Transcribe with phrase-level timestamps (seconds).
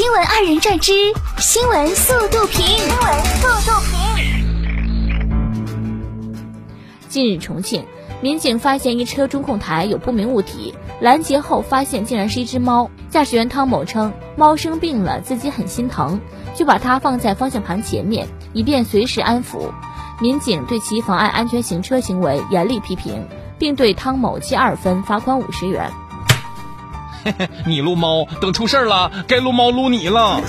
[0.00, 0.92] 新闻二人转之
[1.36, 2.64] 新闻速度评。
[2.64, 3.92] 新闻速度评。
[7.06, 7.84] 近日，重庆
[8.22, 12.90] 民警发现一车中控台有不明物体，拦截后发现竟然是一只猫。
[13.10, 16.18] 驾驶员汤某称，猫生病了，自己很心疼，
[16.54, 19.70] 就把它放在方向盘前面，以便随时安抚。
[20.18, 23.28] 民警对其妨碍安全行车行为严厉批评，
[23.58, 25.90] 并对汤某记二分，罚款五十元。
[27.24, 30.40] 嘿嘿，你撸猫，等出事儿了，该撸猫撸你了。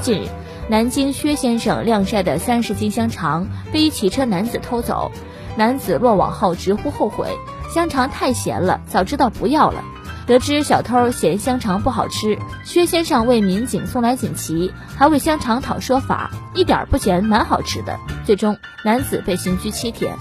[0.00, 0.28] 近日，
[0.68, 5.10] 南京薛先生晾晒的三十斤香肠被一骑车男子偷走，
[5.56, 7.28] 男子落网后直呼后悔，
[7.72, 9.82] 香肠太咸了，早知道不要了。
[10.24, 17.98] 得知小偷嫌香肠不好吃，薛先生为民警送来锦旗，还为香肠讨说法，一点不咸，蛮好吃的。
[18.24, 20.14] 最终，男子被刑拘七天。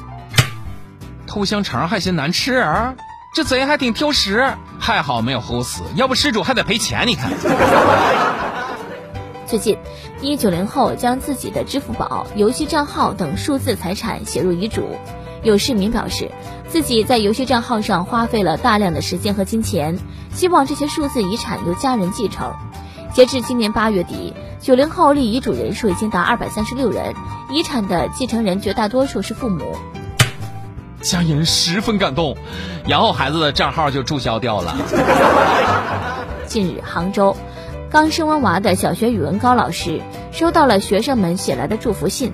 [1.28, 2.64] 偷香肠还嫌难吃？
[3.34, 7.08] 这贼还挺挑食，还好没有齁死，要不失主还得赔钱。
[7.08, 7.31] 你看，
[9.48, 9.77] 最近，
[10.20, 14.83] 一九零后将自己的支付宝、游戏账号等数字财产写入遗嘱。
[15.44, 16.30] 有市民表示，
[16.67, 19.97] 自己在游戏账号上花费了大量的时间和金钱，
[20.34, 22.53] 希望这些数字遗产由家人继承。
[23.13, 27.16] 截至今年八月底，九零后立遗嘱人数已经达二百三十六人，
[27.50, 29.78] 遗产的继承人绝大多数是父母。
[31.02, 32.38] 家人十分感动，
[32.88, 34.75] 然后孩子的账号就注销掉了。
[36.47, 37.35] 近日，杭州
[37.89, 42.33] 刚生完娃的小学语文高老师收到了学生们写来的祝福信，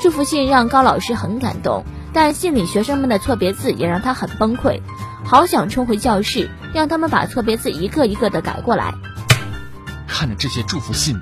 [0.00, 4.80] 祝福信让高老师很感动，但信里学生们的错别字也让他很崩溃，
[5.24, 8.94] 好想冲回教室，让他们把错别字一个一个的改过来。
[10.06, 11.20] 看着这些祝福信，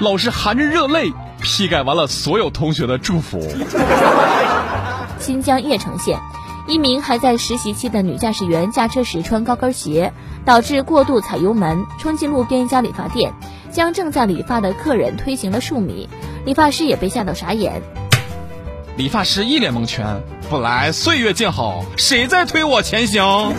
[0.00, 3.40] 老师含着热泪批改完了所有同学的祝福。
[5.20, 6.18] 新疆叶城县，
[6.66, 10.12] 一名还在实习期的女驾驶员驾车时穿高跟鞋，
[10.44, 13.32] 导致过度踩油门，冲进路边一家理发店，
[13.70, 16.08] 将正在理发的客人推行了数米。
[16.46, 17.82] 理发师也被吓到傻眼。
[18.96, 23.52] 理发师一脸蒙圈，本来岁月静好，谁在推我前行？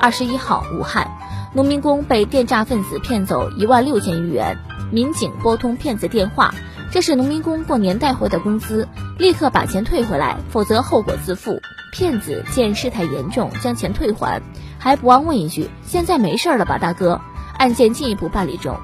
[0.00, 1.08] 二十一号，武汉，
[1.54, 4.58] 农民工被电诈分子骗走一万六千余元，
[4.90, 6.54] 民警拨通骗子电话。
[6.92, 8.88] 这是农民工过年带回的工资，
[9.18, 11.60] 立刻把钱退回来，否则后果自负。
[11.92, 14.42] 骗子见事态严重，将钱退还，
[14.78, 17.20] 还不忘问一句：“现在没事了吧，大哥？”
[17.56, 18.76] 案件进一步办理中。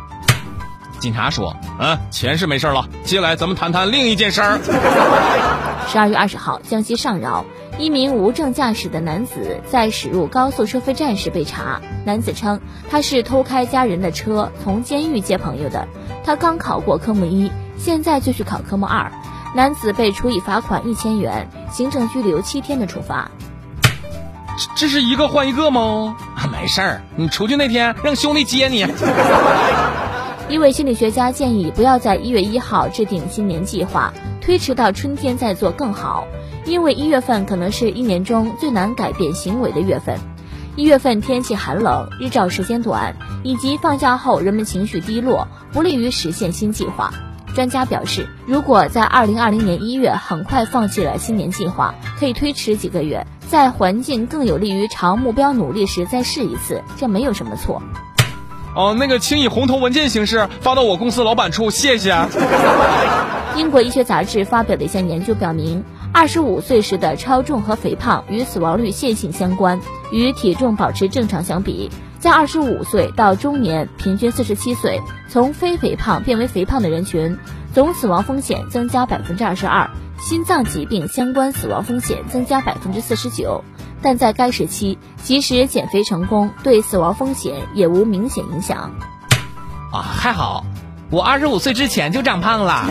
[0.98, 4.58] 警察说：“嗯，钱是没事了，接下来咱们谈谈另一件事儿。”
[5.88, 7.44] 十二月二十号，江西上饶，
[7.76, 11.82] 一名无证驾驶的男子在驶入高速收费站时被查。
[12.06, 15.86] 男子称他是偷开家人的车，从监狱接朋友的。
[16.24, 17.50] 他刚考过科目一。
[17.78, 19.10] 现在就去考科目二，
[19.54, 23.30] 男子被处以罚款一千元、行政拘留七天的处罚。
[24.56, 26.16] 这这是一个换一个吗？
[26.50, 28.86] 没事儿，你出去那天让兄弟接你。
[30.48, 36.26] 一位心理学家建议，不要在一月一号制定新年计划，推迟到春天再做更好，
[36.66, 40.18] 因为一月份可能是一年中最难改变行为的月份。
[40.76, 47.12] 一月份天气寒冷，日照时间短，以及放假后人们情绪低落，不利于实现新计划。
[47.54, 57.82] 专家表示，如果在二零二零年一月很快放弃了新年计划，可以推迟几个月，在环境更有利于朝目标努力时再试一次，这没有什么错。
[58.74, 62.16] 哦，那个，请以红头文件形式发到我公司老板处，谢谢。
[63.54, 69.78] 英国医学杂志发表的一项研究表明，二十五岁时的超重和肥胖与死亡率线性相关，
[70.10, 71.90] 与体重保持正常相比。
[72.22, 77.36] 在二十五岁到中年，平均四十七岁，从非肥胖变为肥胖的人群，
[77.74, 79.90] 总死亡风险增加百分之二十二，
[80.20, 83.64] 心脏疾病相关死亡风险增加百分之四十九。
[84.00, 88.92] 但在该时期，即使减肥成功，对死亡风险也无明显影响。
[89.92, 90.64] 啊，还好，
[91.10, 92.84] 我二十五岁之前就长胖了。